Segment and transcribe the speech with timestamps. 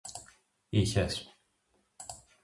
[0.69, 1.31] Είχες;